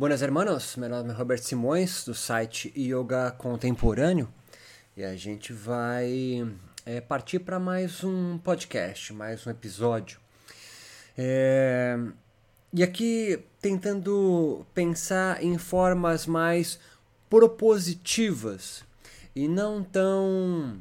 [0.00, 4.32] Buenas hermanos, meu nome é Roberto Simões, do site Yoga Contemporâneo,
[4.96, 6.50] e a gente vai
[6.86, 10.18] é, partir para mais um podcast, mais um episódio.
[11.18, 11.98] É,
[12.72, 16.80] e aqui tentando pensar em formas mais
[17.28, 18.82] propositivas
[19.36, 20.80] e não tão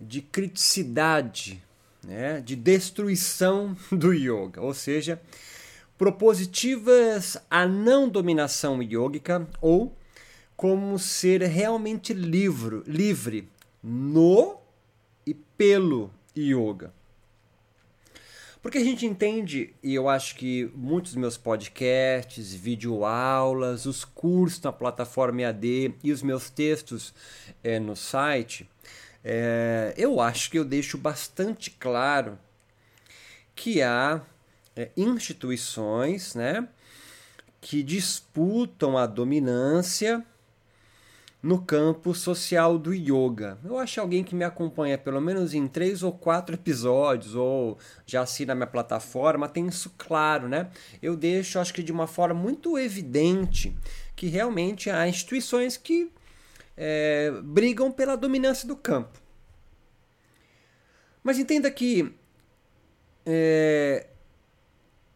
[0.00, 1.62] de criticidade,
[2.04, 5.22] né, de destruição do yoga, ou seja,
[5.98, 9.96] propositivas à não dominação yógica ou
[10.56, 13.48] como ser realmente livre, livre
[13.82, 14.58] no
[15.26, 16.92] e pelo yoga.
[18.62, 24.70] Porque a gente entende, e eu acho que muitos meus podcasts, videoaulas, os cursos na
[24.70, 27.12] plataforma EAD e os meus textos
[27.64, 28.68] é, no site,
[29.24, 32.38] é, eu acho que eu deixo bastante claro
[33.54, 34.22] que há
[34.76, 36.68] é, instituições né,
[37.60, 40.24] que disputam a dominância
[41.42, 43.58] no campo social do yoga.
[43.64, 48.22] Eu acho alguém que me acompanha pelo menos em três ou quatro episódios, ou já
[48.22, 50.70] assina minha plataforma, tem isso claro, né?
[51.02, 53.76] Eu deixo, acho que de uma forma muito evidente,
[54.14, 56.12] que realmente há instituições que
[56.76, 59.20] é, brigam pela dominância do campo.
[61.24, 62.14] Mas entenda que
[63.26, 64.06] é,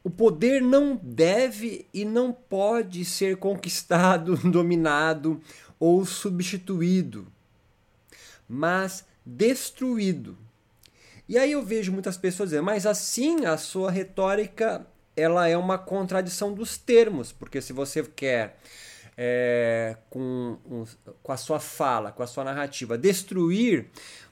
[0.06, 5.40] o poder não deve e não pode ser conquistado, dominado
[5.80, 7.26] ou substituído,
[8.48, 10.38] mas destruído.
[11.28, 15.76] E aí eu vejo muitas pessoas dizendo, mas assim a sua retórica ela é uma
[15.76, 18.60] contradição dos termos, porque se você quer
[19.16, 20.84] é, com, um,
[21.20, 23.86] com a sua fala, com a sua narrativa, destruir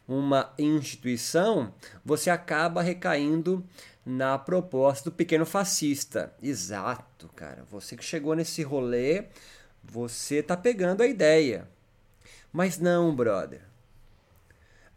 [0.07, 3.65] uma instituição, você acaba recaindo
[4.05, 6.35] na proposta do pequeno fascista.
[6.43, 7.65] Exato, cara.
[7.71, 9.27] Você que chegou nesse rolê,
[9.83, 11.69] você tá pegando a ideia.
[12.53, 13.63] Mas não, brother.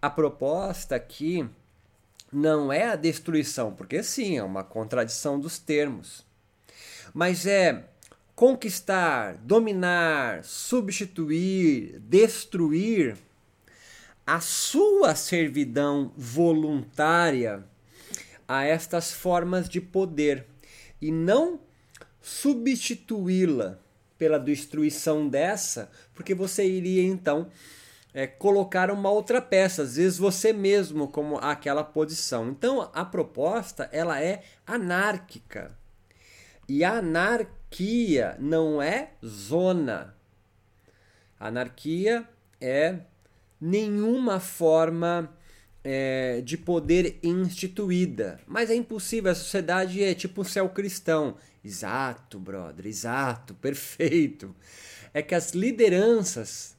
[0.01, 1.49] A proposta aqui
[2.31, 6.25] não é a destruição, porque sim, é uma contradição dos termos.
[7.13, 7.85] Mas é
[8.35, 13.17] conquistar, dominar, substituir, destruir
[14.25, 17.63] a sua servidão voluntária
[18.47, 20.45] a estas formas de poder
[21.01, 21.59] e não
[22.21, 23.79] substituí-la
[24.17, 27.49] pela destruição dessa, porque você iria então
[28.13, 32.49] é, colocar uma outra peça, às vezes você mesmo como aquela posição.
[32.49, 35.77] Então a proposta ela é anárquica
[36.67, 40.15] e a anarquia não é zona.
[41.39, 42.27] Anarquia
[42.59, 42.99] é
[43.61, 45.31] nenhuma forma
[45.89, 48.41] é, de poder instituída.
[48.45, 51.37] Mas é impossível, a sociedade é tipo o céu cristão.
[51.63, 54.53] Exato, brother, exato, perfeito.
[55.13, 56.75] É que as lideranças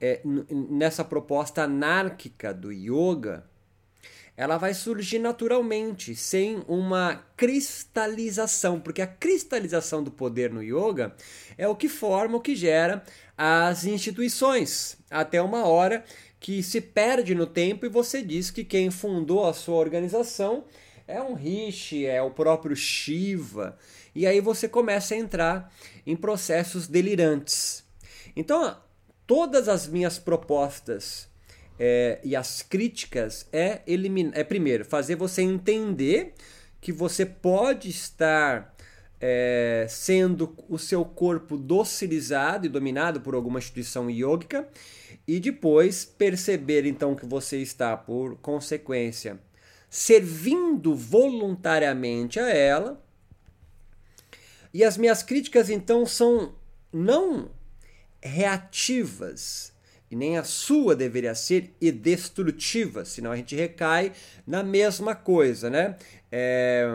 [0.00, 0.20] é,
[0.70, 3.44] nessa proposta anárquica do yoga,
[4.36, 11.16] ela vai surgir naturalmente, sem uma cristalização, porque a cristalização do poder no yoga
[11.58, 13.02] é o que forma, o que gera
[13.36, 16.04] as instituições, até uma hora
[16.38, 20.64] que se perde no tempo e você diz que quem fundou a sua organização
[21.08, 23.78] é um Rishi, é o próprio Shiva,
[24.14, 25.72] e aí você começa a entrar
[26.06, 27.84] em processos delirantes.
[28.34, 28.76] Então,
[29.26, 31.28] todas as minhas propostas
[31.78, 36.34] é, e as críticas é eliminar, é primeiro fazer você entender
[36.80, 38.75] que você pode estar
[39.28, 44.68] é, sendo o seu corpo docilizado e dominado por alguma instituição yógica
[45.26, 49.40] e depois perceber então que você está por consequência
[49.90, 53.04] servindo voluntariamente a ela.
[54.72, 56.54] E as minhas críticas então são
[56.92, 57.50] não
[58.22, 59.72] reativas,
[60.10, 64.12] e nem a sua deveria ser e destrutiva, senão a gente recai
[64.46, 65.96] na mesma coisa, né?
[66.38, 66.86] É,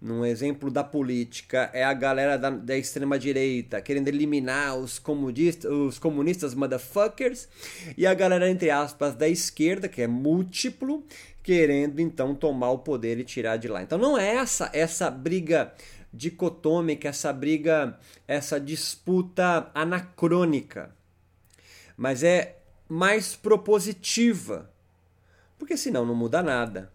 [0.00, 5.98] num exemplo da política, é a galera da, da extrema-direita querendo eliminar os comunistas, os
[5.98, 7.48] comunistas motherfuckers,
[7.96, 11.04] e a galera, entre aspas, da esquerda, que é múltiplo,
[11.42, 13.82] querendo então tomar o poder e tirar de lá.
[13.82, 15.72] Então não é essa, essa briga
[16.12, 17.98] dicotômica, essa briga,
[18.28, 20.90] essa disputa anacrônica
[21.96, 24.70] mas é mais propositiva,
[25.58, 26.91] porque senão não muda nada.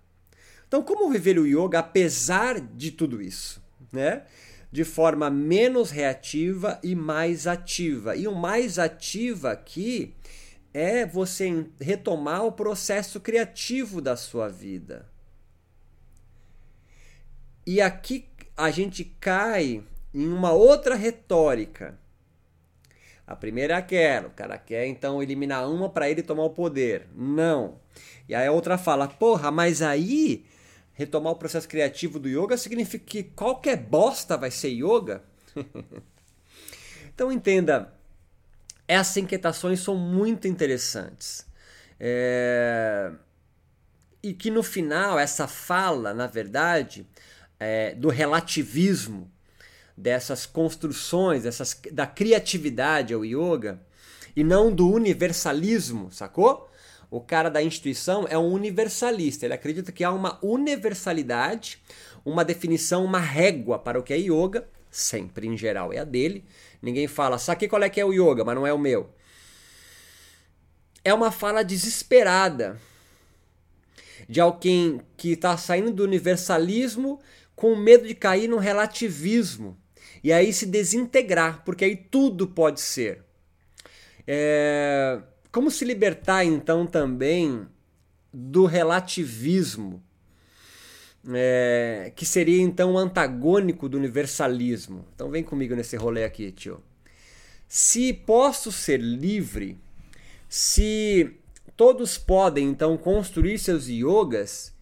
[0.68, 4.24] Então, como viver o yoga apesar de tudo isso, né?
[4.72, 8.16] De forma menos reativa e mais ativa.
[8.16, 10.14] E o mais ativa aqui
[10.74, 15.10] é você retomar o processo criativo da sua vida.
[17.66, 18.26] E aqui
[18.56, 19.84] a gente cai
[20.14, 22.00] em uma outra retórica
[23.26, 27.08] A primeira é aquela, o cara quer então eliminar uma para ele tomar o poder.
[27.14, 27.80] Não.
[28.28, 30.46] E aí a outra fala, porra, mas aí
[30.98, 35.24] retomar o processo criativo do yoga significa que qualquer bosta vai ser yoga?
[37.14, 37.94] então entenda,
[38.88, 41.46] essas inquietações são muito interessantes.
[42.00, 43.12] É...
[44.24, 47.08] E que no final, essa fala, na verdade,
[47.60, 49.32] é, do relativismo,
[49.96, 53.80] dessas construções, dessas, da criatividade ao yoga,
[54.36, 56.68] e não do universalismo, sacou?
[57.10, 61.82] O cara da instituição é um universalista, ele acredita que há uma universalidade,
[62.26, 66.44] uma definição, uma régua para o que é yoga, sempre em geral é a dele.
[66.82, 69.10] Ninguém fala, sabe qual é que é o yoga, mas não é o meu.
[71.04, 72.80] É uma fala desesperada
[74.28, 77.22] de alguém que está saindo do universalismo
[77.56, 79.78] com medo de cair no relativismo
[80.24, 83.24] e aí se desintegrar, porque aí tudo pode ser.
[84.28, 85.22] É...
[85.58, 87.68] Como se libertar então também
[88.32, 90.04] do relativismo,
[91.34, 92.14] é...
[92.16, 95.04] que seria então antagônico do universalismo?
[95.16, 96.80] Então vem comigo nesse rolê aqui, tio.
[97.68, 99.80] Se posso ser livre,
[100.48, 101.36] se
[101.76, 104.78] todos podem então construir seus yogas,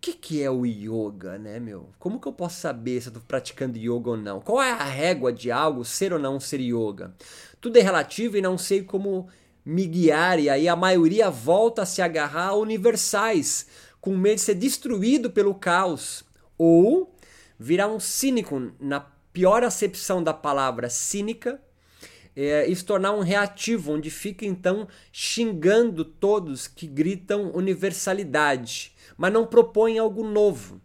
[0.00, 1.90] que, que é o yoga, né, meu?
[1.98, 4.40] Como que eu posso saber se eu tô praticando yoga ou não?
[4.40, 7.14] Qual é a régua de algo ser ou não ser yoga?
[7.60, 9.28] Tudo é relativo e não sei como
[9.64, 13.66] me guiar, e aí a maioria volta a se agarrar a universais,
[14.00, 16.24] com medo de ser destruído pelo caos.
[16.58, 17.16] Ou
[17.58, 19.00] virar um cínico, na
[19.32, 21.60] pior acepção da palavra cínica,
[22.36, 29.32] é, e se tornar um reativo, onde fica então xingando todos que gritam universalidade mas
[29.32, 30.80] não propõe algo novo.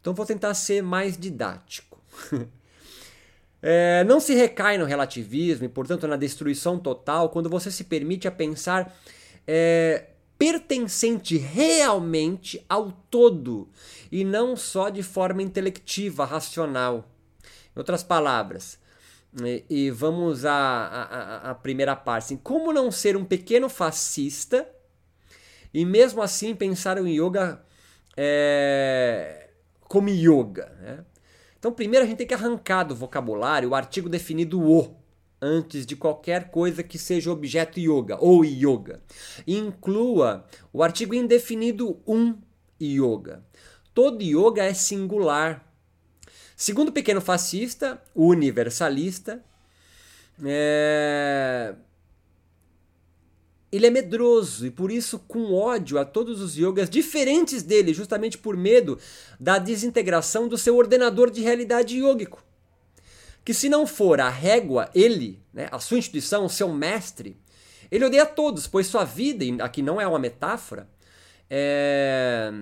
[0.00, 2.00] Então vou tentar ser mais didático.
[3.62, 8.28] é, não se recai no relativismo e, portanto, na destruição total quando você se permite
[8.28, 8.94] a pensar
[9.46, 13.68] é, pertencente realmente ao todo
[14.12, 17.08] e não só de forma intelectiva, racional.
[17.74, 18.78] Em outras palavras,
[19.44, 22.24] e, e vamos à, à, à primeira parte.
[22.24, 24.66] Assim, como não ser um pequeno fascista
[25.72, 27.62] e mesmo assim pensaram em yoga
[28.16, 29.50] é,
[29.80, 30.72] como yoga.
[30.80, 31.04] Né?
[31.66, 34.96] Então, primeiro a gente tem que arrancar do vocabulário o artigo definido o
[35.42, 39.02] antes de qualquer coisa que seja objeto yoga ou yoga.
[39.44, 42.38] Inclua o artigo indefinido um
[42.80, 43.44] yoga.
[43.92, 45.68] Todo yoga é singular.
[46.54, 49.44] Segundo o pequeno fascista, universalista,
[50.44, 51.74] é,
[53.76, 58.38] ele é medroso e por isso com ódio a todos os yogas diferentes dele, justamente
[58.38, 58.98] por medo
[59.38, 62.42] da desintegração do seu ordenador de realidade yógico.
[63.44, 67.36] Que se não for a régua, ele, né, a sua instituição, o seu mestre,
[67.90, 70.88] ele odeia todos, pois sua vida, e aqui não é uma metáfora,
[71.48, 72.52] é...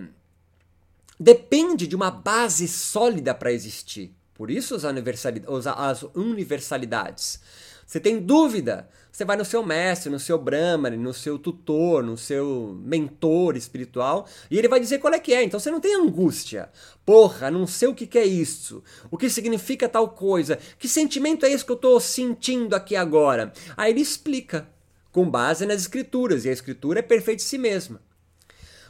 [1.18, 4.14] depende de uma base sólida para existir.
[4.34, 7.40] Por isso as universalidades.
[7.86, 8.88] Você tem dúvida?
[9.10, 14.26] Você vai no seu mestre, no seu Brahmani, no seu tutor, no seu mentor espiritual,
[14.50, 15.44] e ele vai dizer qual é que é.
[15.44, 16.68] Então você não tem angústia.
[17.06, 18.82] Porra, não sei o que, que é isso.
[19.10, 20.58] O que significa tal coisa?
[20.78, 23.52] Que sentimento é esse que eu estou sentindo aqui agora?
[23.76, 24.68] Aí ele explica,
[25.12, 28.00] com base nas escrituras, e a escritura é perfeita em si mesma.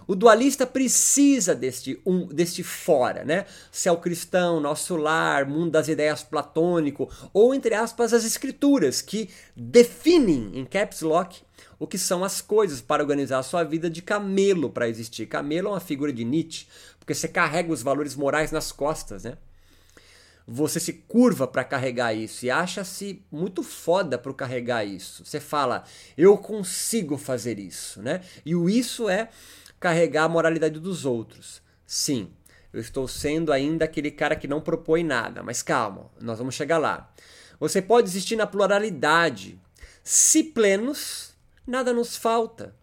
[0.07, 3.47] O dualista precisa deste, um, deste fora, né?
[3.71, 10.51] Céu cristão, nosso lar, mundo das ideias platônico, ou entre aspas, as escrituras, que definem
[10.55, 11.43] em caps lock
[11.79, 15.27] o que são as coisas para organizar a sua vida de camelo para existir.
[15.27, 16.67] Camelo é uma figura de Nietzsche,
[16.99, 19.37] porque você carrega os valores morais nas costas, né?
[20.47, 25.25] Você se curva para carregar isso e acha-se muito foda para carregar isso.
[25.25, 25.85] Você fala,
[26.19, 28.21] eu consigo fazer isso, né?
[28.45, 29.31] E o isso é
[29.81, 31.63] carregar a moralidade dos outros.
[31.87, 32.31] Sim,
[32.73, 36.79] eu estou sendo ainda aquele cara que não propõe nada, mas calma, nós vamos chegar
[36.79, 37.13] lá.
[37.61, 39.61] Você pode existir na pluralidade.
[40.03, 41.35] Se plenos,
[41.67, 42.75] nada nos falta.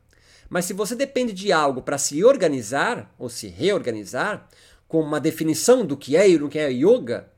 [0.49, 4.49] Mas se você depende de algo para se organizar ou se reorganizar,
[4.91, 7.31] com uma definição do que é e do que é yoga,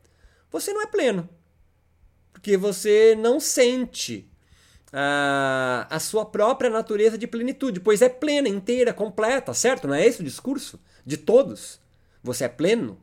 [0.49, 1.29] você não é pleno.
[2.31, 4.27] Porque você não sente
[4.93, 9.87] a, a sua própria natureza de plenitude, pois é plena, inteira, completa, certo?
[9.87, 11.79] Não é esse o discurso de todos?
[12.21, 12.99] Você é pleno?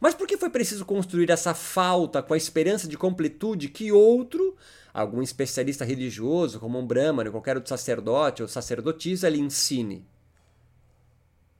[0.00, 4.56] Mas por que foi preciso construir essa falta com a esperança de completude que outro,
[4.92, 10.04] algum especialista religioso, como um brahmana, qualquer outro sacerdote ou sacerdotisa, lhe ensine?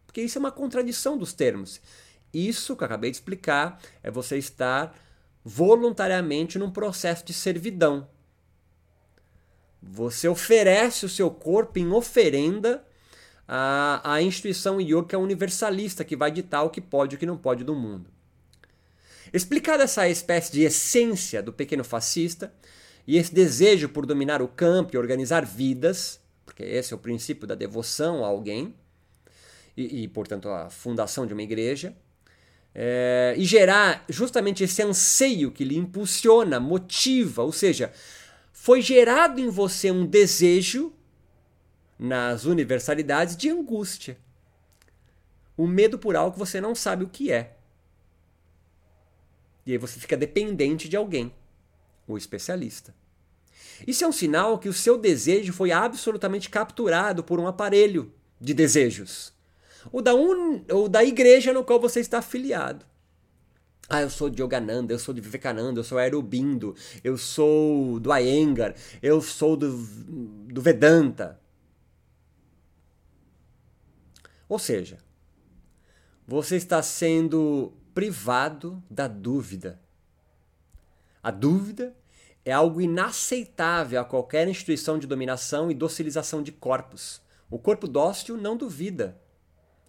[0.07, 1.81] Porque isso é uma contradição dos termos.
[2.33, 4.97] Isso que eu acabei de explicar é você estar
[5.45, 8.09] voluntariamente num processo de servidão
[9.83, 12.85] Você oferece o seu corpo em oferenda
[13.49, 17.37] à, à instituição yoga universalista, que vai ditar o que pode e o que não
[17.37, 18.09] pode do mundo.
[19.33, 22.53] Explicada essa espécie de essência do pequeno fascista
[23.07, 27.47] e esse desejo por dominar o campo e organizar vidas, porque esse é o princípio
[27.47, 28.75] da devoção a alguém,
[29.77, 31.97] e, e portanto, a fundação de uma igreja,
[32.75, 37.93] é, e gerar justamente esse anseio que lhe impulsiona, motiva, ou seja,
[38.53, 40.93] foi gerado em você um desejo
[41.99, 44.17] nas universalidades de angústia.
[45.57, 47.57] O medo por algo que você não sabe o que é.
[49.65, 51.33] E aí você fica dependente de alguém,
[52.07, 52.95] o especialista.
[53.87, 58.55] Isso é um sinal que o seu desejo foi absolutamente capturado por um aparelho de
[58.55, 59.33] desejos
[59.91, 60.65] ou da, un...
[60.71, 62.85] ou da igreja no qual você está afiliado.
[63.89, 68.15] Ah, eu sou de Yogananda, eu sou de Vivekananda, eu sou Aerobindo, eu sou do
[68.15, 71.41] Iyengar, eu sou do, do Vedanta.
[74.49, 74.99] Ou seja,
[76.27, 79.81] você está sendo privado da dúvida.
[81.23, 81.95] A dúvida
[82.45, 87.21] é algo inaceitável a qualquer instituição de dominação e docilização de corpos.
[87.51, 89.21] O corpo dócil não duvida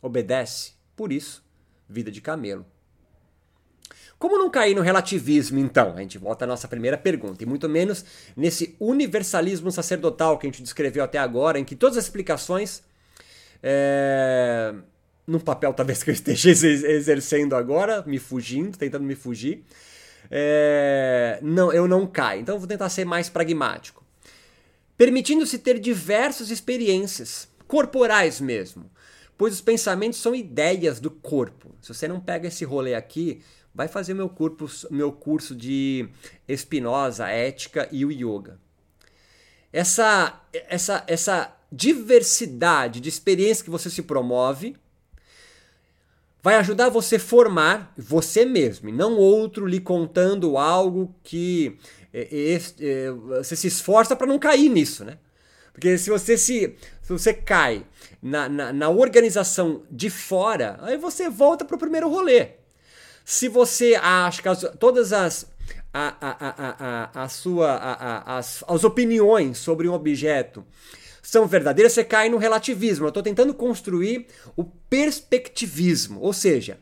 [0.01, 0.73] obedece.
[0.95, 1.43] Por isso,
[1.87, 2.65] vida de camelo.
[4.23, 5.97] Como não cair no relativismo, então?
[5.97, 8.05] A gente volta à nossa primeira pergunta, e muito menos
[8.37, 12.81] nesse universalismo sacerdotal que a gente descreveu até agora, em que todas as explicações,
[13.61, 14.73] é...
[15.27, 19.65] num papel talvez que eu esteja exercendo agora, me fugindo, tentando me fugir,
[20.31, 21.37] é...
[21.41, 22.39] não, eu não caio.
[22.39, 24.05] Então vou tentar ser mais pragmático.
[24.95, 28.89] Permitindo-se ter diversas experiências, corporais mesmo,
[29.37, 31.75] pois os pensamentos são ideias do corpo.
[31.81, 33.41] Se você não pega esse rolê aqui,
[33.73, 36.07] vai fazer meu, corpo, meu curso de
[36.47, 38.59] Espinosa, Ética e o Yoga.
[39.71, 44.75] Essa, essa, essa diversidade de experiência que você se promove
[46.43, 51.79] vai ajudar você a formar você mesmo, e não outro lhe contando algo que
[52.13, 55.17] é, é, é, você se esforça para não cair nisso, né?
[55.71, 57.83] Porque se você se, se você cai
[58.21, 62.62] na, na, na organização de fora, aí você volta para o primeiro rolê.
[63.25, 65.47] Se você acha que as, todas as
[65.93, 67.77] a, a, a, a, sua,
[68.25, 70.65] as, as opiniões sobre um objeto
[71.21, 73.05] são verdadeiras, você cai no relativismo.
[73.05, 74.27] Eu estou tentando construir
[74.57, 76.79] o perspectivismo, ou seja,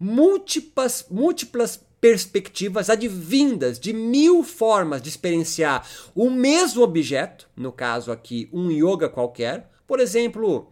[0.00, 8.48] múltiplas, múltiplas perspectivas advindas de mil formas de experienciar o mesmo objeto, no caso aqui
[8.52, 10.70] um yoga qualquer, por exemplo,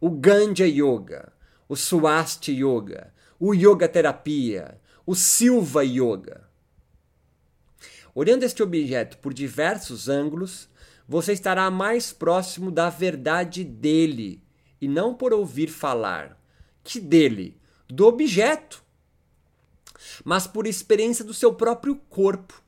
[0.00, 1.32] o Ganja Yoga,
[1.68, 3.12] o Swasti Yoga,
[3.44, 6.48] o Yoga Terapia, o Silva Yoga.
[8.14, 10.68] Olhando este objeto por diversos ângulos,
[11.08, 14.44] você estará mais próximo da verdade dele
[14.80, 16.40] e não por ouvir falar.
[16.84, 17.60] Que dele?
[17.88, 18.80] Do objeto
[20.24, 22.62] mas por experiência do seu próprio corpo.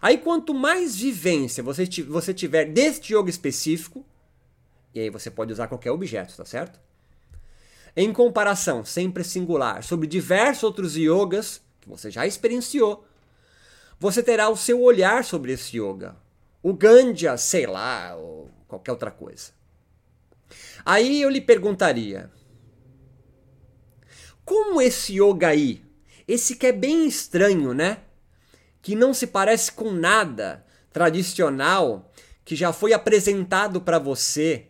[0.00, 4.06] Aí, quanto mais vivência você, você tiver deste yoga específico,
[4.94, 6.87] e aí você pode usar qualquer objeto, tá certo?
[7.96, 13.04] Em comparação, sempre singular, sobre diversos outros yogas que você já experienciou,
[13.98, 16.16] você terá o seu olhar sobre esse yoga.
[16.62, 19.50] O Gandhya, sei lá, ou qualquer outra coisa.
[20.84, 22.30] Aí eu lhe perguntaria:
[24.44, 25.82] como esse yoga aí,
[26.26, 27.98] esse que é bem estranho, né?
[28.80, 32.10] Que não se parece com nada tradicional
[32.44, 34.68] que já foi apresentado para você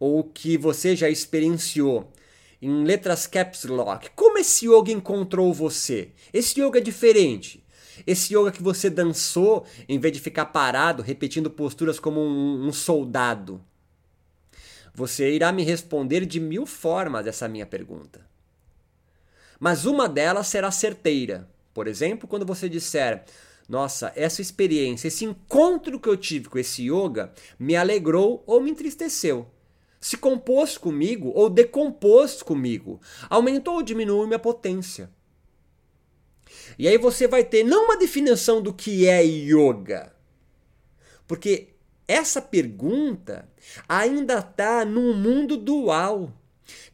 [0.00, 2.10] ou que você já experienciou
[2.60, 4.10] em letras caps lock.
[4.14, 6.12] Como esse yoga encontrou você?
[6.32, 7.64] Esse yoga é diferente.
[8.06, 12.72] Esse yoga que você dançou em vez de ficar parado repetindo posturas como um, um
[12.72, 13.60] soldado.
[14.94, 18.28] Você irá me responder de mil formas essa minha pergunta
[19.58, 21.48] mas uma delas será certeira.
[21.74, 23.24] Por exemplo, quando você disser:
[23.68, 28.70] Nossa, essa experiência, esse encontro que eu tive com esse yoga me alegrou ou me
[28.70, 29.46] entristeceu.
[30.00, 35.10] Se compôs comigo ou decompôs comigo, aumentou ou diminuiu minha potência.
[36.78, 40.14] E aí você vai ter não uma definição do que é yoga,
[41.26, 41.68] porque
[42.06, 43.48] essa pergunta
[43.88, 46.32] ainda está num mundo dual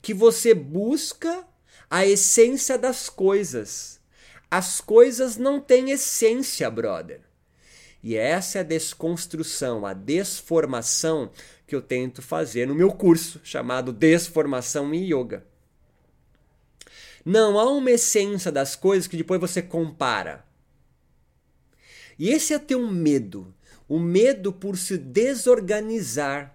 [0.03, 1.47] que você busca
[1.89, 4.01] a essência das coisas.
[4.51, 7.21] As coisas não têm essência, brother.
[8.05, 11.31] E essa é a desconstrução, a desformação
[11.67, 15.47] que eu tento fazer no meu curso chamado Desformação em Yoga.
[17.25, 20.45] Não há uma essência das coisas que depois você compara.
[22.19, 23.55] E esse é ter um medo,
[23.89, 26.55] o medo por se desorganizar.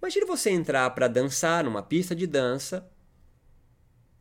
[0.00, 2.88] Imagine você entrar para dançar numa pista de dança,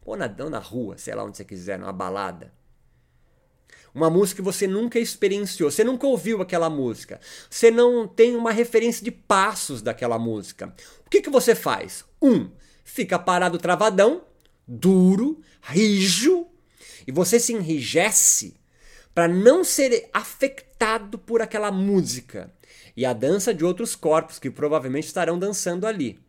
[0.04, 2.52] ou na, ou na rua, sei lá onde você quiser, numa balada.
[3.94, 7.20] Uma música que você nunca experienciou, você nunca ouviu aquela música,
[7.50, 10.74] você não tem uma referência de passos daquela música.
[11.06, 12.04] O que, que você faz?
[12.22, 12.50] Um,
[12.84, 14.24] fica parado travadão,
[14.68, 16.48] duro, rijo,
[17.06, 18.56] e você se enrijece
[19.14, 22.52] para não ser afetado por aquela música
[22.98, 26.20] e a dança de outros corpos que provavelmente estarão dançando ali.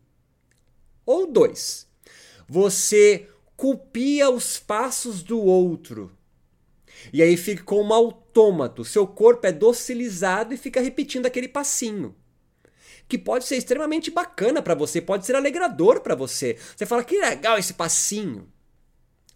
[1.07, 1.87] Ou dois,
[2.49, 6.13] você copia os passos do outro.
[7.13, 12.15] E aí fica como um autômato, seu corpo é docilizado e fica repetindo aquele passinho.
[13.07, 16.59] Que pode ser extremamente bacana para você, pode ser alegrador para você.
[16.75, 18.51] Você fala que legal esse passinho.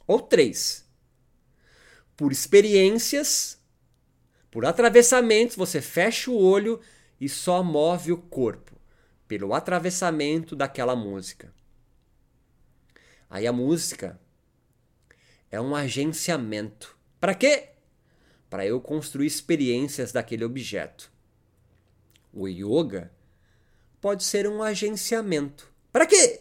[0.06, 0.88] Ou três,
[2.16, 3.58] por experiências,
[4.50, 6.80] por atravessamentos, você fecha o olho
[7.20, 8.72] e só move o corpo
[9.28, 11.52] pelo atravessamento daquela música.
[13.28, 14.18] Aí a música
[15.50, 16.97] é um agenciamento.
[17.20, 17.70] Para quê?
[18.48, 21.10] Para eu construir experiências daquele objeto.
[22.32, 23.10] O yoga
[24.00, 25.72] pode ser um agenciamento.
[25.92, 26.40] Para quê?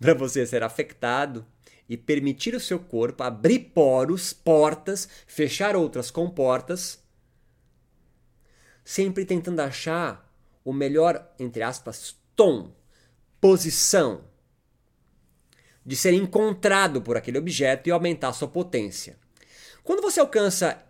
[0.00, 1.46] Para você ser afetado
[1.88, 7.02] e permitir o seu corpo abrir poros, portas, fechar outras comportas,
[8.84, 10.32] sempre tentando achar
[10.64, 12.74] o melhor, entre aspas, tom,
[13.40, 14.24] posição
[15.84, 19.18] de ser encontrado por aquele objeto e aumentar sua potência.
[19.82, 20.84] Quando você alcança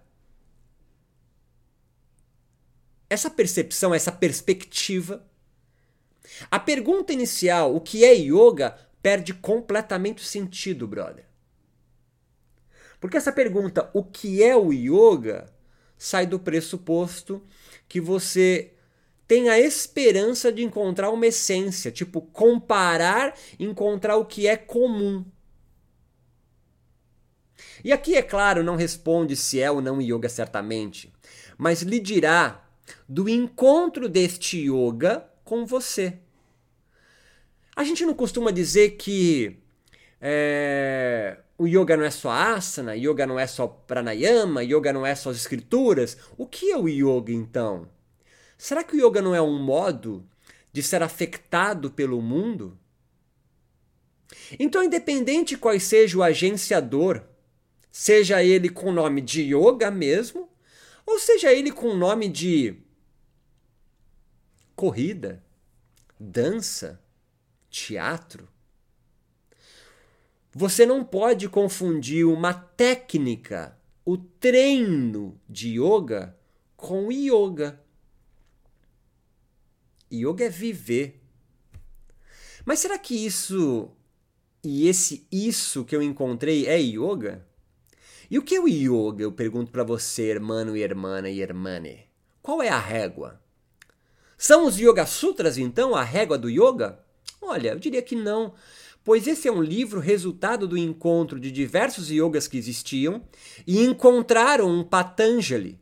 [3.09, 5.25] essa percepção, essa perspectiva,
[6.51, 11.27] a pergunta inicial, o que é yoga, perde completamente o sentido, brother.
[13.01, 15.47] Porque essa pergunta, o que é o yoga,
[15.97, 17.43] sai do pressuposto
[17.89, 18.73] que você
[19.27, 25.25] tem a esperança de encontrar uma essência, tipo comparar, encontrar o que é comum.
[27.85, 31.13] E aqui, é claro, não responde se é ou não yoga certamente,
[31.57, 32.65] mas lhe dirá
[33.09, 36.19] do encontro deste yoga com você.
[37.77, 39.57] A gente não costuma dizer que
[40.21, 45.15] é, o yoga não é só asana, yoga não é só pranayama, yoga não é
[45.15, 46.17] só as escrituras.
[46.37, 47.89] O que é o yoga então?
[48.57, 50.27] Será que o yoga não é um modo
[50.73, 52.77] de ser afetado pelo mundo?
[54.59, 57.23] Então, independente qual seja o agenciador,
[57.99, 60.49] seja ele com o nome de yoga mesmo,
[61.05, 62.77] ou seja ele com o nome de
[64.77, 65.45] corrida,
[66.19, 67.03] dança,
[67.69, 68.49] teatro.
[70.53, 76.39] Você não pode confundir uma técnica, o treino de yoga,
[76.77, 77.83] com yoga.
[80.11, 81.21] Yoga é viver.
[82.65, 83.91] Mas será que isso
[84.63, 87.45] e esse isso que eu encontrei é yoga?
[88.31, 89.23] E o que é o yoga?
[89.23, 92.05] Eu pergunto para você, irmão e irmã e irmane.
[92.43, 93.41] Qual é a régua?
[94.37, 97.01] São os Yoga Sutras, então, a régua do yoga?
[97.41, 98.53] Olha, eu diria que não,
[99.03, 103.23] pois esse é um livro resultado do encontro de diversos yogas que existiam
[103.67, 105.81] e encontraram um Patanjali.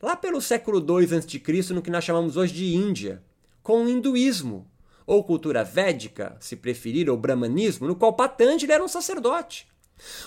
[0.00, 3.22] Lá pelo século II a.C., no que nós chamamos hoje de Índia,
[3.62, 4.70] com o hinduísmo,
[5.06, 9.66] ou cultura védica, se preferir, ou brahmanismo, no qual Patanjali era um sacerdote.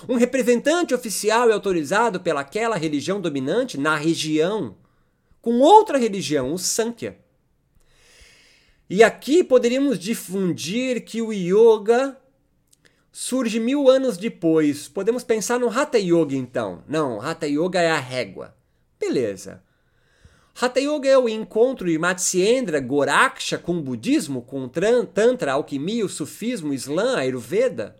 [0.07, 4.75] Um representante oficial e autorizado pelaquela religião dominante na região,
[5.41, 7.17] com outra religião, o Sankhya.
[8.89, 12.17] E aqui poderíamos difundir que o yoga
[13.11, 14.87] surge mil anos depois.
[14.87, 16.83] Podemos pensar no Hatha Yoga então.
[16.87, 18.53] Não, Hatha Yoga é a régua.
[18.99, 19.63] Beleza.
[20.59, 26.05] Hatha Yoga é o encontro de Matsyendra Goraksha com o budismo, com o Tantra, alquimia,
[26.05, 27.95] o sufismo, o Islã, a Ayurveda.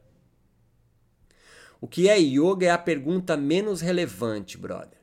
[1.82, 5.02] O que é yoga é a pergunta menos relevante, brother.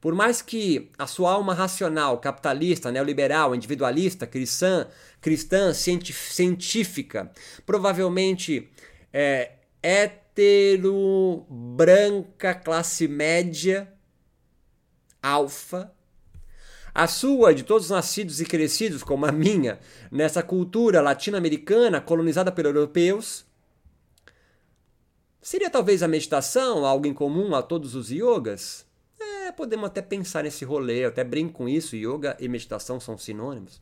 [0.00, 4.86] Por mais que a sua alma racional, capitalista, neoliberal, individualista, cristã,
[5.20, 7.32] cristã científica,
[7.64, 8.68] provavelmente
[9.12, 13.92] é, hétero, branca, classe média,
[15.22, 15.92] alfa,
[16.94, 19.78] a sua, de todos nascidos e crescidos, como a minha,
[20.10, 23.47] nessa cultura latino-americana colonizada pelos europeus,
[25.48, 28.84] seria talvez a meditação algo em comum a todos os yogas?
[29.18, 33.16] É, podemos até pensar nesse rolê, eu até brinco com isso, yoga e meditação são
[33.16, 33.80] sinônimos.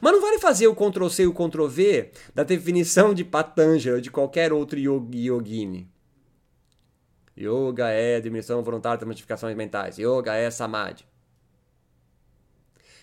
[0.00, 4.10] Mas não vale fazer o Ctrl-C e o Ctrl-V da definição de Patanjali ou de
[4.10, 5.90] qualquer outro yogi yogini.
[7.38, 9.98] Yoga é diminuição voluntária das modificações mentais.
[9.98, 11.04] Yoga é samadhi.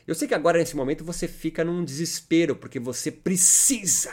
[0.07, 4.11] Eu sei que agora, nesse momento, você fica num desespero, porque você precisa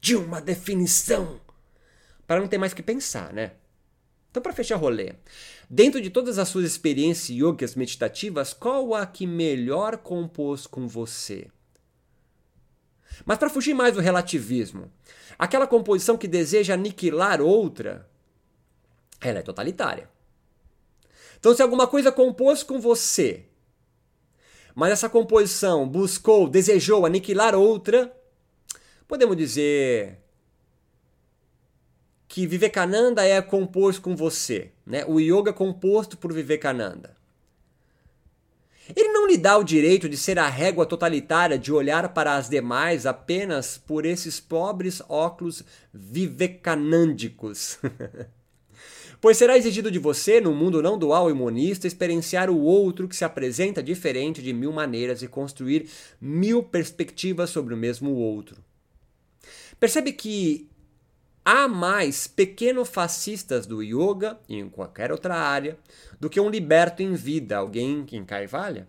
[0.00, 1.40] de uma definição
[2.26, 3.52] para não ter mais que pensar, né?
[4.30, 5.14] Então, para fechar rolê,
[5.70, 11.46] dentro de todas as suas experiências yogas meditativas, qual a que melhor compôs com você?
[13.24, 14.90] Mas para fugir mais do relativismo,
[15.38, 18.10] aquela composição que deseja aniquilar outra,
[19.20, 20.10] ela é totalitária.
[21.38, 23.44] Então, se alguma coisa compôs com você,
[24.74, 28.12] mas essa composição buscou, desejou aniquilar outra,
[29.06, 30.23] podemos dizer
[32.34, 35.04] que Vivekananda é composto com você, né?
[35.06, 37.16] O yoga é composto por Vivekananda.
[38.88, 42.48] Ele não lhe dá o direito de ser a régua totalitária de olhar para as
[42.48, 47.78] demais apenas por esses pobres óculos vivekanândicos.
[49.20, 53.14] pois será exigido de você, no mundo não dual e monista, experienciar o outro que
[53.14, 55.88] se apresenta diferente de mil maneiras e construir
[56.20, 58.56] mil perspectivas sobre o mesmo outro.
[59.78, 60.68] Percebe que
[61.44, 65.78] há mais pequeno-fascistas do yoga e em qualquer outra área
[66.18, 68.88] do que um liberto em vida, alguém que encaivalha?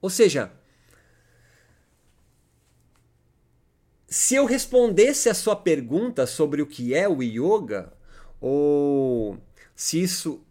[0.00, 0.50] Ou seja,
[4.08, 7.92] se eu respondesse a sua pergunta sobre o que é o yoga,
[8.40, 9.38] ou
[9.74, 10.42] se isso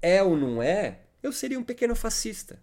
[0.00, 2.62] é ou não é, eu seria um pequeno fascista.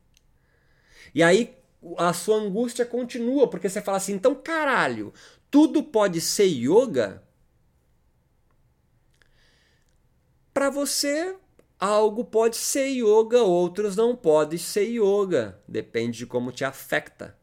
[1.13, 1.55] E aí
[1.97, 5.13] a sua angústia continua, porque você fala assim, então caralho,
[5.51, 7.24] tudo pode ser yoga?
[10.55, 11.35] Para você,
[11.77, 15.61] algo pode ser yoga, outros não podem ser yoga.
[15.67, 17.37] Depende de como te afeta.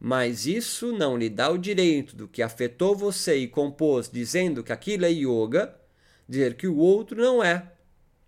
[0.00, 4.72] Mas isso não lhe dá o direito do que afetou você e compôs dizendo que
[4.72, 5.80] aquilo é yoga,
[6.28, 7.70] dizer que o outro não é.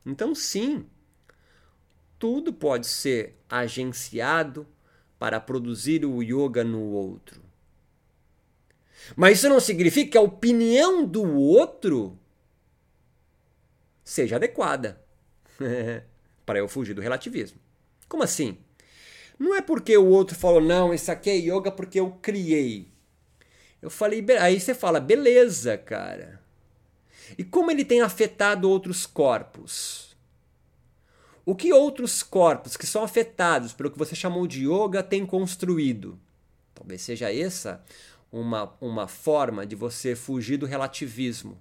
[0.06, 0.86] Então, sim,
[2.16, 4.64] tudo pode ser agenciado
[5.18, 7.42] para produzir o yoga no outro.
[9.16, 12.16] Mas isso não significa que a opinião do outro
[14.04, 15.02] seja adequada.
[16.44, 17.58] para eu fugir do relativismo.
[18.08, 18.58] Como assim?
[19.38, 22.88] Não é porque o outro falou, não, isso aqui é yoga porque eu criei.
[23.82, 26.40] Eu falei, aí você fala, beleza, cara.
[27.36, 30.16] E como ele tem afetado outros corpos?
[31.44, 36.18] O que outros corpos que são afetados pelo que você chamou de yoga têm construído?
[36.74, 37.84] Talvez seja essa
[38.32, 41.60] uma, uma forma de você fugir do relativismo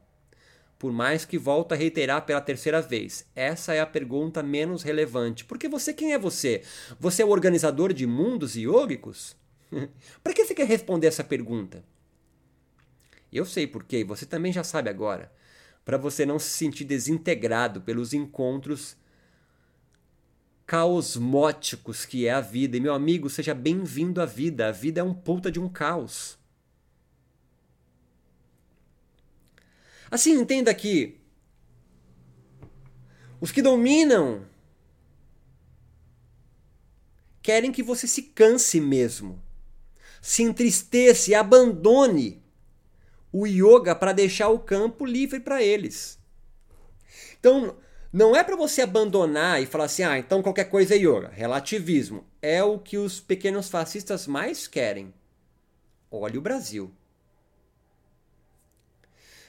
[0.83, 5.45] por mais que volto a reiterar pela terceira vez, essa é a pergunta menos relevante.
[5.45, 6.61] Porque você quem é você?
[6.99, 9.33] Você é o organizador de mundos iógicos?
[10.21, 11.85] Para que você quer responder essa pergunta?
[13.31, 15.31] Eu sei por quê, você também já sabe agora.
[15.85, 18.97] Para você não se sentir desintegrado pelos encontros
[20.65, 22.75] caosmóticos que é a vida.
[22.75, 24.67] E meu amigo, seja bem-vindo à vida.
[24.67, 26.37] A vida é um puta de um caos.
[30.13, 31.19] Assim, entenda que
[33.41, 34.45] os que dominam
[37.41, 39.41] querem que você se canse mesmo,
[40.21, 42.43] se entristeça e abandone
[43.31, 46.19] o yoga para deixar o campo livre para eles.
[47.39, 47.75] Então,
[48.11, 51.29] não é para você abandonar e falar assim, ah, então qualquer coisa é yoga.
[51.29, 55.11] Relativismo é o que os pequenos fascistas mais querem.
[56.11, 56.93] Olha o Brasil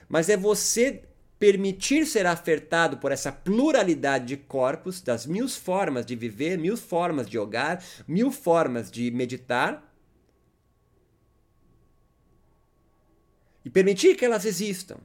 [0.09, 1.05] mas é você
[1.39, 7.27] permitir ser afetado por essa pluralidade de corpos, das mil formas de viver, mil formas
[7.27, 9.93] de jogar, mil formas de meditar.
[13.65, 14.99] E permitir que elas existam.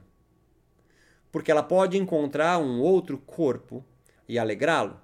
[1.32, 3.84] Porque ela pode encontrar um outro corpo
[4.28, 5.00] e alegrá-lo.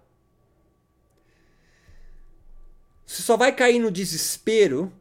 [3.04, 4.92] Você só vai cair no desespero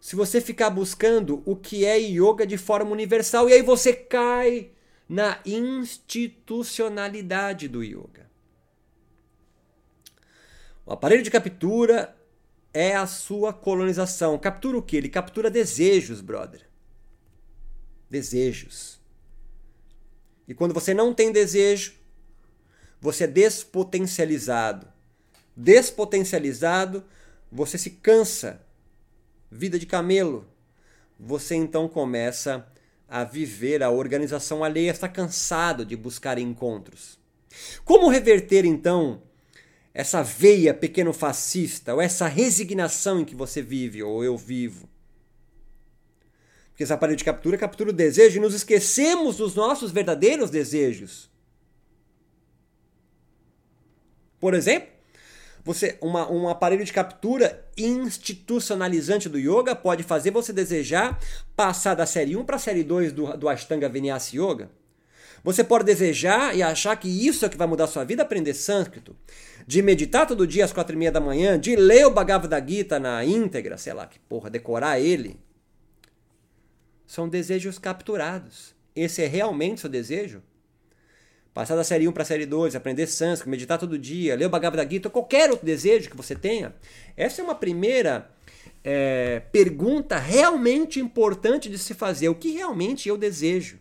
[0.00, 4.70] se você ficar buscando o que é yoga de forma universal e aí você cai
[5.06, 8.30] na institucionalidade do yoga.
[10.86, 12.16] O aparelho de captura
[12.72, 14.38] é a sua colonização.
[14.38, 14.96] Captura o que?
[14.96, 16.66] Ele captura desejos, brother.
[18.08, 18.98] Desejos.
[20.48, 21.92] E quando você não tem desejo,
[23.00, 24.88] você é despotencializado.
[25.54, 27.04] Despotencializado,
[27.52, 28.64] você se cansa
[29.50, 30.46] vida de camelo.
[31.18, 32.66] Você então começa
[33.08, 37.18] a viver a organização alheia, está cansado de buscar encontros.
[37.84, 39.22] Como reverter então
[39.92, 44.88] essa veia pequeno fascista ou essa resignação em que você vive ou eu vivo?
[46.70, 51.28] Porque essa parede de captura captura o desejo e nos esquecemos dos nossos verdadeiros desejos.
[54.38, 54.99] Por exemplo,
[55.64, 61.18] você uma, um aparelho de captura institucionalizante do yoga pode fazer você desejar
[61.54, 64.70] passar da série 1 para a série 2 do, do Ashtanga Vinyasa Yoga.
[65.42, 69.16] Você pode desejar e achar que isso é que vai mudar sua vida, aprender sânscrito,
[69.66, 72.98] de meditar todo dia às quatro e meia da manhã, de ler o Bhagavad Gita
[72.98, 75.40] na íntegra, sei lá, que porra, decorar ele.
[77.06, 78.74] São desejos capturados.
[78.94, 80.42] Esse é realmente seu desejo?
[81.52, 84.50] Passar da série 1 para a série 2, aprender sânscrito, meditar todo dia, ler o
[84.50, 86.74] Bhagavad Gita, qualquer outro desejo que você tenha.
[87.16, 88.30] Essa é uma primeira
[88.84, 92.28] é, pergunta realmente importante de se fazer.
[92.28, 93.80] O que realmente eu desejo?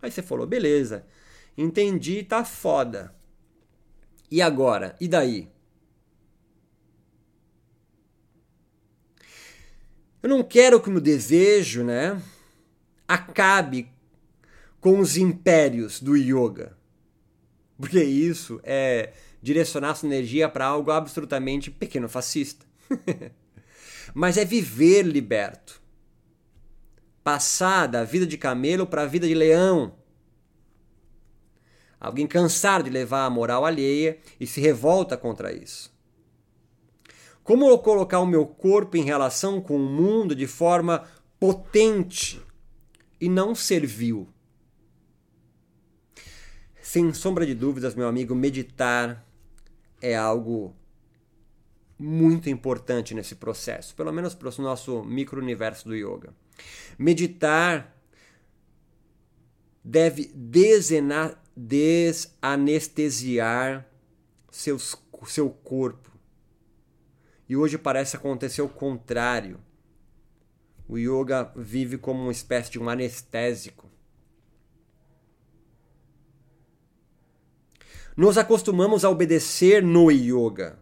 [0.00, 1.04] Aí você falou, beleza,
[1.58, 3.14] entendi, tá foda.
[4.30, 4.96] E agora?
[4.98, 5.48] E daí?
[10.22, 12.20] Eu não quero que o meu desejo, né,
[13.06, 13.91] acabe
[14.82, 16.76] com os impérios do yoga.
[17.78, 22.66] Porque isso é direcionar sua energia para algo absolutamente pequeno fascista.
[24.12, 25.80] Mas é viver liberto.
[27.22, 29.94] Passar da vida de camelo para a vida de leão.
[32.00, 35.94] Alguém cansado de levar a moral alheia e se revolta contra isso.
[37.44, 41.04] Como eu colocar o meu corpo em relação com o mundo de forma
[41.38, 42.42] potente
[43.20, 44.31] e não servil?
[46.92, 49.26] Sem sombra de dúvidas, meu amigo, meditar
[49.98, 50.76] é algo
[51.98, 56.34] muito importante nesse processo, pelo menos para o nosso micro-universo do yoga.
[56.98, 57.96] Meditar
[59.82, 63.88] deve desenar, desanestesiar
[64.50, 64.94] seus,
[65.28, 66.12] seu corpo.
[67.48, 69.58] E hoje parece acontecer o contrário.
[70.86, 73.90] O yoga vive como uma espécie de um anestésico.
[78.16, 80.78] Nos acostumamos a obedecer no yoga.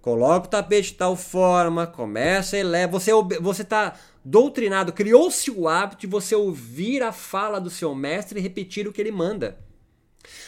[0.00, 2.98] Coloca o tapete de tal forma, começa e leva.
[2.98, 8.42] Você está doutrinado, criou-se o hábito de você ouvir a fala do seu mestre e
[8.42, 9.58] repetir o que ele manda.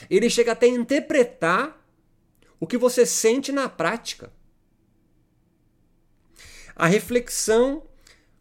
[0.09, 1.85] Ele chega até a interpretar
[2.61, 4.33] o que você sente na prática.
[6.77, 7.83] A reflexão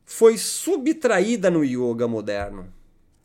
[0.05, 2.71] foi subtraída no yoga moderno.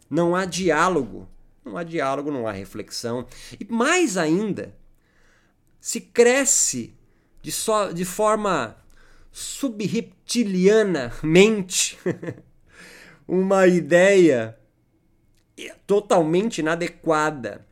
[0.08, 1.28] Não há diálogo
[1.64, 3.26] não há diálogo, não há reflexão.
[3.58, 4.72] E mais ainda,
[5.80, 6.94] se cresce
[7.42, 8.76] de, so, de forma
[9.32, 11.98] subreptilianamente
[13.26, 14.56] uma ideia
[15.86, 17.66] totalmente inadequada,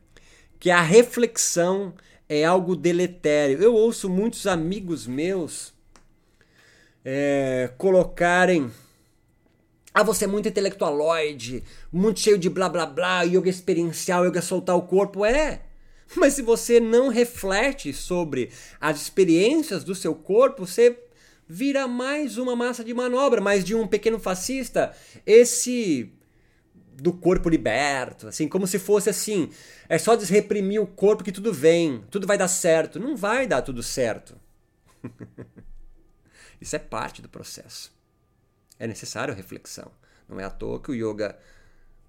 [0.59, 1.93] que a reflexão
[2.27, 3.61] é algo deletério.
[3.61, 5.73] Eu ouço muitos amigos meus
[7.03, 8.71] é, colocarem
[9.93, 14.75] ah, você é muito intelectualoide, muito cheio de blá blá blá, yoga experiencial, yoga soltar
[14.75, 15.23] o corpo.
[15.23, 15.61] É.
[16.15, 18.49] Mas se você não reflete sobre
[18.81, 20.97] as experiências do seu corpo, você
[21.47, 24.95] vira mais uma massa de manobra, mais de um pequeno fascista.
[25.25, 26.11] Esse
[26.95, 29.49] do corpo liberto, assim, como se fosse assim,
[29.89, 32.99] é só desreprimir o corpo que tudo vem, tudo vai dar certo.
[32.99, 34.39] Não vai dar tudo certo.
[36.61, 37.91] Isso é parte do processo.
[38.79, 39.91] É necessário reflexão.
[40.27, 41.37] Não é à toa que o yoga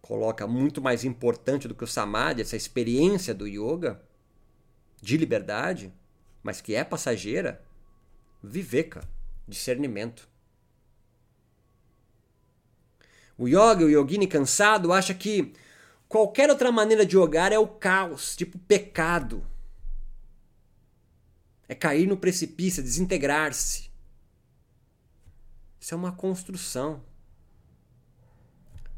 [0.00, 4.00] coloca muito mais importante do que o samadhi, essa experiência do yoga
[5.00, 5.92] de liberdade,
[6.42, 7.62] mas que é passageira,
[8.42, 9.06] viveka,
[9.48, 10.28] discernimento.
[13.36, 15.54] O yoga, o yogini cansado, acha que
[16.08, 19.44] qualquer outra maneira de jogar é o caos, tipo pecado.
[21.66, 23.90] É cair no precipício, é desintegrar-se.
[25.84, 27.04] Isso é uma construção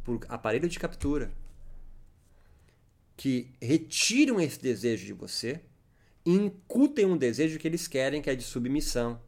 [0.04, 1.32] por aparelho de captura
[3.16, 5.60] que retiram esse desejo de você
[6.24, 9.20] e incutem um desejo que eles querem, que é de submissão.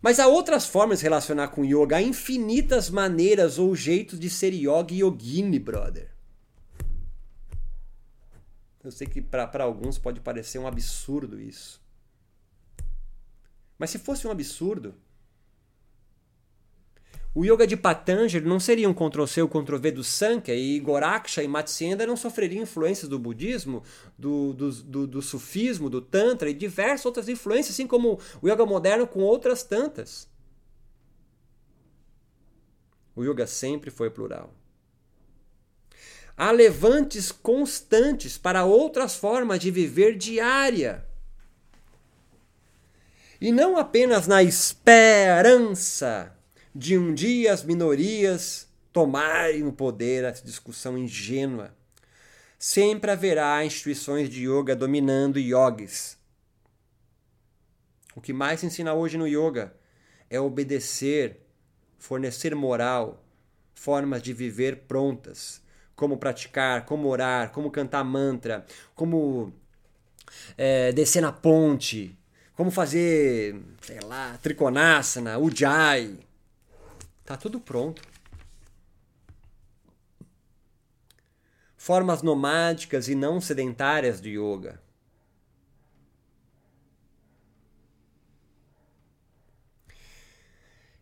[0.00, 4.54] Mas há outras formas de relacionar com yoga, há infinitas maneiras ou jeitos de ser
[4.54, 6.10] yoga e yogini, brother.
[8.82, 11.81] Eu sei que para alguns pode parecer um absurdo isso.
[13.82, 14.94] Mas se fosse um absurdo,
[17.34, 21.48] o yoga de Patanjali não seria um Ctrl-C ou Ctrl-V do Sankhya e Goraksha e
[21.48, 23.82] Matsyenda não sofreriam influências do budismo,
[24.16, 28.64] do, do, do, do, sufismo, do tantra e diversas outras influências, assim como o yoga
[28.64, 30.30] moderno com outras tantas.
[33.16, 34.54] O yoga sempre foi plural.
[36.36, 41.04] Há levantes constantes para outras formas de viver diária
[43.42, 46.32] e não apenas na esperança
[46.72, 51.74] de um dia as minorias tomarem o poder, essa discussão ingênua.
[52.56, 56.16] Sempre haverá instituições de yoga dominando yogis.
[58.14, 59.74] O que mais se ensina hoje no yoga
[60.30, 61.44] é obedecer,
[61.98, 63.24] fornecer moral,
[63.74, 65.60] formas de viver prontas,
[65.96, 69.52] como praticar, como orar, como cantar mantra, como
[70.56, 72.16] é, descer na ponte,
[72.54, 76.18] como fazer, sei lá, trikonasana, ujjayi.
[77.24, 78.02] Tá tudo pronto.
[81.76, 84.80] Formas nomádicas e não sedentárias de yoga.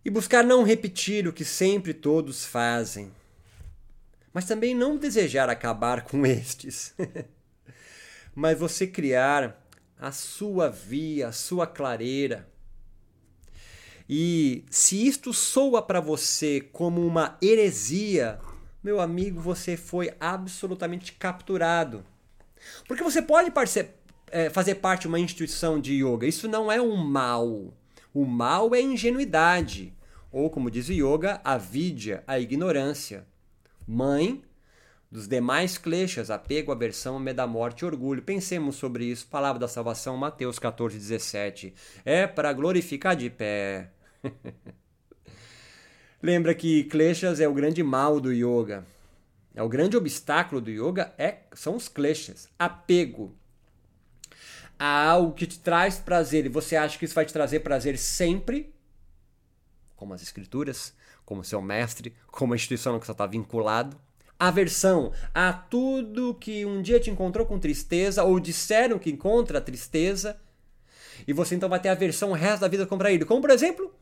[0.03, 3.13] E buscar não repetir o que sempre todos fazem,
[4.33, 6.95] mas também não desejar acabar com estes.
[8.35, 9.60] mas você criar
[10.01, 12.49] a sua via, a sua clareira.
[14.09, 18.41] E se isto soa para você como uma heresia,
[18.83, 22.03] meu amigo, você foi absolutamente capturado.
[22.89, 23.53] Porque você pode
[24.31, 27.73] é, fazer parte de uma instituição de yoga, isso não é um mal.
[28.13, 29.95] O mal é ingenuidade,
[30.33, 33.27] ou como diz o yoga, a vidya, a ignorância.
[33.87, 34.43] Mãe
[35.11, 38.23] dos demais kleshas, apego, aversão, medo da morte e orgulho.
[38.23, 39.27] Pensemos sobre isso.
[39.27, 41.75] Palavra da salvação, Mateus 14, 17.
[42.05, 43.91] É para glorificar de pé.
[46.23, 48.87] Lembra que kleshas é o grande mal do yoga.
[49.55, 53.35] É o grande obstáculo do yoga é são os kleshas, apego
[54.79, 57.99] a algo que te traz prazer e você acha que isso vai te trazer prazer
[57.99, 58.73] sempre,
[59.97, 60.95] como as escrituras,
[61.25, 64.01] como seu mestre, como a instituição que você está vinculado,
[64.41, 70.37] aversão a tudo que um dia te encontrou com tristeza ou disseram que encontra tristeza
[71.27, 73.27] e você então vai ter aversão o resto da vida contra ele.
[73.27, 73.93] Como por exemplo,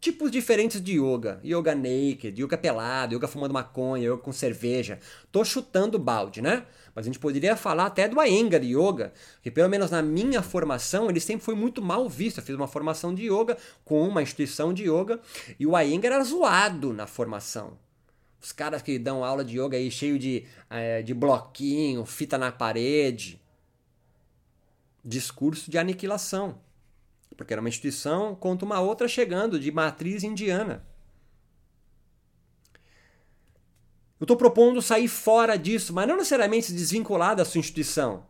[0.00, 1.40] tipos diferentes de yoga.
[1.44, 5.00] Yoga naked, yoga pelado, yoga fumando maconha, yoga com cerveja.
[5.32, 6.64] Tô chutando balde, né?
[6.94, 11.08] Mas a gente poderia falar até do Iyengar Yoga, que pelo menos na minha formação
[11.08, 12.38] ele sempre foi muito mal visto.
[12.38, 15.20] Eu fiz uma formação de yoga com uma instituição de yoga
[15.58, 17.76] e o Iyengar era zoado na formação.
[18.40, 22.50] Os caras que dão aula de yoga aí cheio de, é, de bloquinho, fita na
[22.50, 23.40] parede.
[25.04, 26.58] Discurso de aniquilação.
[27.36, 30.84] Porque era uma instituição contra uma outra chegando de matriz indiana.
[34.18, 38.29] Eu estou propondo sair fora disso, mas não necessariamente se desvincular da sua instituição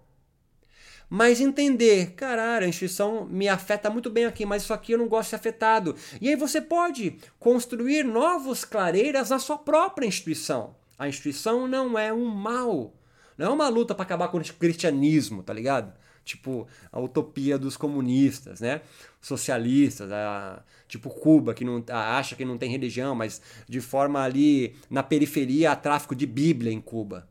[1.11, 5.09] mas entender, caralho, a instituição me afeta muito bem aqui, mas isso aqui eu não
[5.09, 5.97] gosto de ser afetado.
[6.21, 10.77] E aí você pode construir novos clareiras na sua própria instituição.
[10.97, 12.95] A instituição não é um mal,
[13.37, 15.93] não é uma luta para acabar com o cristianismo, tá ligado?
[16.25, 18.83] Tipo a utopia dos comunistas, né?
[19.21, 24.77] Socialistas, a, tipo Cuba, que não acha que não tem religião, mas de forma ali
[24.89, 27.30] na periferia há tráfico de Bíblia em Cuba.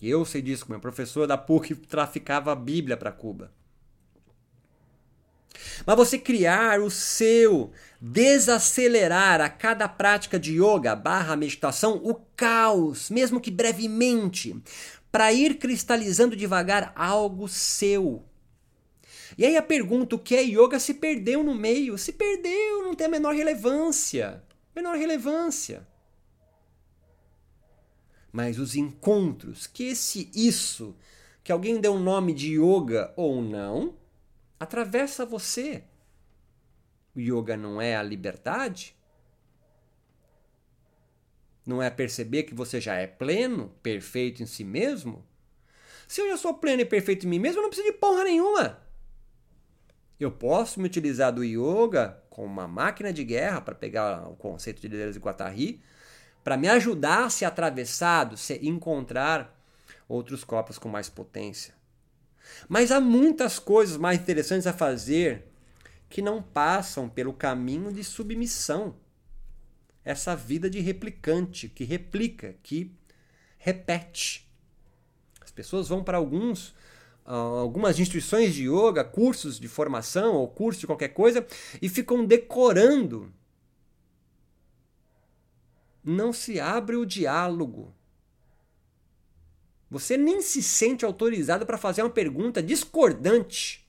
[0.00, 3.52] Eu sei disso, meu professor da PUC traficava a Bíblia para Cuba.
[5.86, 13.10] Mas você criar o seu, desacelerar a cada prática de yoga barra meditação o caos,
[13.10, 14.56] mesmo que brevemente,
[15.10, 18.22] para ir cristalizando devagar algo seu.
[19.36, 21.96] E aí a pergunta, o que é yoga, se perdeu no meio.
[21.96, 24.42] Se perdeu, não tem a menor relevância.
[24.74, 25.86] Menor relevância
[28.32, 30.96] mas os encontros, que esse isso,
[31.42, 33.96] que alguém deu um nome de yoga ou não,
[34.58, 35.84] atravessa você.
[37.14, 38.96] O yoga não é a liberdade?
[41.66, 45.24] Não é perceber que você já é pleno, perfeito em si mesmo?
[46.06, 48.24] Se eu já sou pleno e perfeito em mim mesmo, eu não preciso de porra
[48.24, 48.80] nenhuma.
[50.18, 54.80] Eu posso me utilizar do yoga como uma máquina de guerra para pegar o conceito
[54.80, 55.82] de liderança de Guattari,
[56.50, 59.56] para me ajudar a ser atravessado, se encontrar
[60.08, 61.72] outros corpos com mais potência.
[62.68, 65.44] Mas há muitas coisas mais interessantes a fazer
[66.08, 68.96] que não passam pelo caminho de submissão.
[70.04, 72.92] Essa vida de replicante, que replica, que
[73.56, 74.52] repete.
[75.40, 76.74] As pessoas vão para alguns
[77.24, 81.46] ah, algumas instituições de yoga, cursos de formação ou curso de qualquer coisa
[81.80, 83.32] e ficam decorando
[86.10, 87.94] não se abre o diálogo.
[89.90, 93.88] Você nem se sente autorizado para fazer uma pergunta discordante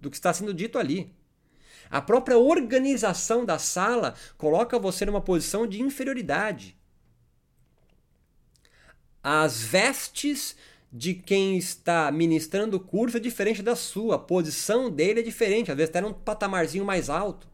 [0.00, 1.12] do que está sendo dito ali.
[1.90, 6.76] A própria organização da sala coloca você numa posição de inferioridade.
[9.22, 10.56] As vestes
[10.92, 15.70] de quem está ministrando o curso é diferente da sua, a posição dele é diferente,
[15.70, 17.48] às vezes está num patamarzinho mais alto.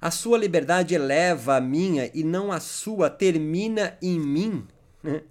[0.00, 4.66] A sua liberdade eleva a minha e não a sua termina em mim.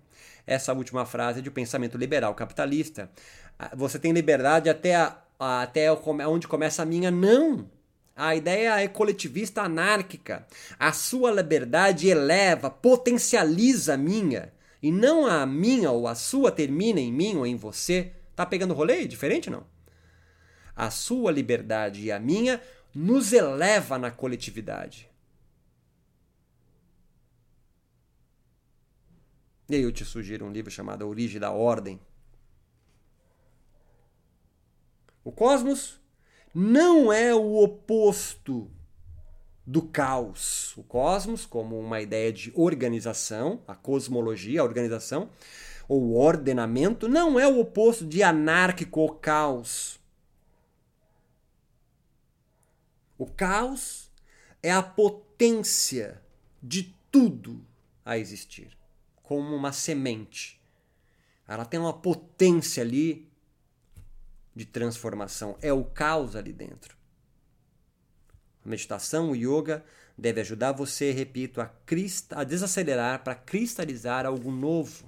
[0.46, 3.10] Essa última frase é de pensamento liberal capitalista.
[3.58, 7.10] Ah, você tem liberdade até, a, até onde começa a minha?
[7.10, 7.68] Não.
[8.16, 10.46] A ideia é coletivista anárquica.
[10.78, 14.54] A sua liberdade eleva, potencializa a minha.
[14.84, 18.12] E não a minha ou a sua termina em mim ou em você.
[18.36, 19.08] Tá pegando rolê?
[19.08, 19.64] Diferente não?
[20.76, 22.62] A sua liberdade e a minha
[22.94, 25.10] nos eleva na coletividade.
[29.70, 32.00] E aí eu te sugiro um livro chamado A Origem da Ordem.
[35.24, 36.02] O cosmos
[36.54, 38.72] não é o oposto
[39.64, 40.76] do caos.
[40.76, 45.30] O cosmos, como uma ideia de organização, a cosmologia, a organização,
[45.88, 49.99] ou ordenamento, não é o oposto de anárquico ou caos.
[53.20, 54.10] O caos
[54.64, 56.22] é a potência
[56.64, 57.66] de tudo
[58.06, 58.78] a existir,
[59.22, 60.62] como uma semente.
[61.46, 63.30] Ela tem uma potência ali
[64.56, 65.58] de transformação.
[65.62, 66.96] É o caos ali dentro.
[68.66, 69.84] A meditação, o yoga,
[70.18, 71.70] deve ajudar você, repito, a,
[72.32, 75.04] a desacelerar para cristalizar algo novo.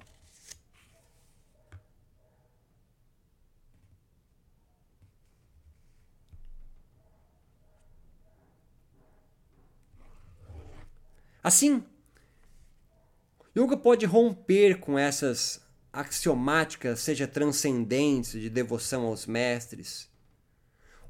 [11.42, 11.84] Assim,
[13.56, 15.60] yoga pode romper com essas
[15.92, 20.08] axiomáticas, seja transcendentes, de devoção aos mestres.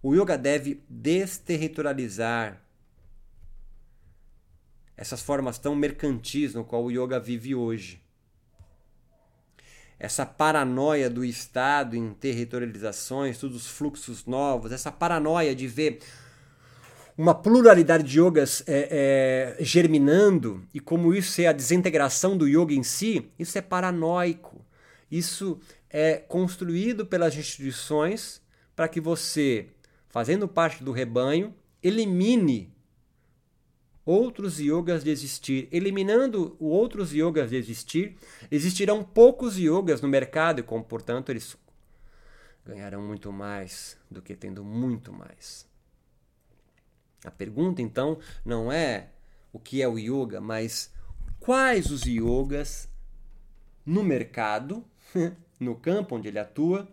[0.03, 2.61] O yoga deve desterritorializar
[4.97, 8.03] essas formas tão mercantis no qual o yoga vive hoje.
[9.99, 16.01] Essa paranoia do Estado em territorializações, todos os fluxos novos, essa paranoia de ver
[17.17, 22.75] uma pluralidade de yogas é, é, germinando e como isso é a desintegração do yoga
[22.75, 24.65] em si, isso é paranoico.
[25.11, 25.61] Isso
[25.91, 28.41] é construído pelas instituições
[28.75, 29.69] para que você,
[30.09, 32.73] fazendo parte do rebanho, elimine
[34.05, 35.69] outros yogas de existir.
[35.71, 38.17] Eliminando outros yogas de existir,
[38.51, 41.57] existirão poucos yogas no mercado e, como, portanto, eles
[42.65, 45.71] ganharão muito mais do que tendo muito mais.
[47.25, 49.09] A pergunta então não é
[49.53, 50.91] o que é o yoga, mas
[51.39, 52.89] quais os yogas
[53.85, 54.83] no mercado,
[55.61, 56.89] no campo onde ele atua,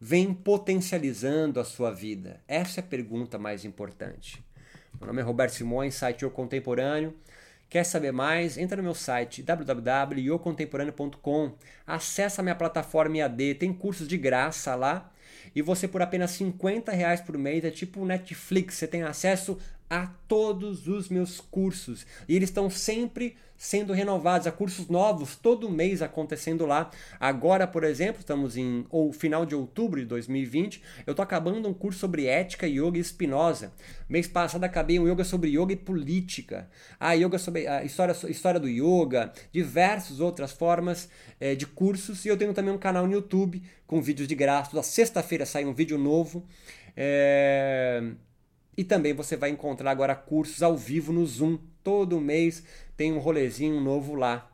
[0.00, 2.40] vem potencializando a sua vida?
[2.48, 4.44] Essa é a pergunta mais importante.
[4.98, 7.14] Meu nome é Roberto Simões, site O Contemporâneo.
[7.68, 8.56] Quer saber mais?
[8.58, 11.54] Entra no meu site www.iocontemporâneo.com.
[11.86, 15.10] Acesse a minha plataforma IAD, tem cursos de graça lá
[15.54, 19.58] e você por apenas 50 reais por mês, é tipo Netflix, você tem acesso
[19.94, 22.04] a todos os meus cursos.
[22.28, 26.90] E eles estão sempre sendo renovados, há cursos novos todo mês acontecendo lá.
[27.20, 31.72] Agora, por exemplo, estamos em ou final de outubro de 2020, eu estou acabando um
[31.72, 33.72] curso sobre ética, yoga e Spinoza.
[34.08, 36.68] Mês passado acabei um yoga sobre yoga e política.
[36.98, 42.24] A yoga sobre a história, história do yoga, diversas outras formas é, de cursos.
[42.24, 44.72] E eu tenho também um canal no YouTube com vídeos de graça.
[44.72, 46.44] Toda sexta-feira sai um vídeo novo.
[46.96, 48.02] É...
[48.76, 51.58] E também você vai encontrar agora cursos ao vivo no Zoom.
[51.82, 52.64] Todo mês
[52.96, 54.50] tem um rolezinho novo lá.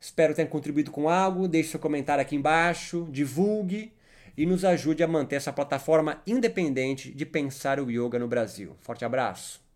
[0.00, 1.48] Espero ter contribuído com algo.
[1.48, 3.92] Deixe seu comentário aqui embaixo, divulgue
[4.36, 8.76] e nos ajude a manter essa plataforma independente de pensar o yoga no Brasil.
[8.80, 9.67] Forte abraço!